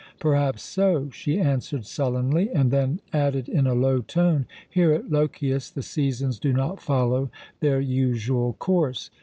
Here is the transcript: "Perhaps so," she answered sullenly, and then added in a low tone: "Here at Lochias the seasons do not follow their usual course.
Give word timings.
"Perhaps 0.17 0.63
so," 0.63 1.11
she 1.11 1.37
answered 1.39 1.85
sullenly, 1.85 2.49
and 2.49 2.71
then 2.71 2.99
added 3.13 3.47
in 3.47 3.67
a 3.67 3.75
low 3.75 4.01
tone: 4.01 4.47
"Here 4.67 4.91
at 4.93 5.11
Lochias 5.11 5.69
the 5.69 5.83
seasons 5.83 6.39
do 6.39 6.51
not 6.53 6.81
follow 6.81 7.29
their 7.59 7.79
usual 7.79 8.53
course. 8.53 9.11